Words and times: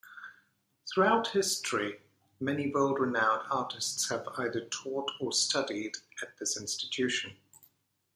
Throughout 0.91 1.27
history, 1.27 2.01
many 2.39 2.71
world-renowned 2.73 3.43
artists 3.51 4.09
have 4.09 4.27
either 4.35 4.65
taught 4.69 5.11
or 5.19 5.31
studied 5.31 5.91
at 6.23 6.35
this 6.39 6.57
institution. 6.59 7.37